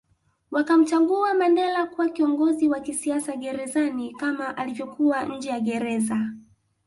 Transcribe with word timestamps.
Wakamchagua 0.51 1.33
Mandela 1.33 1.85
kuwa 1.85 2.09
kiongozi 2.09 2.69
wa 2.69 2.79
kisiasa 2.79 3.35
gerezani 3.35 4.13
kama 4.13 4.57
alivyokuwa 4.57 5.25
nje 5.25 5.49
ya 5.49 5.59
Gereza 5.59 6.29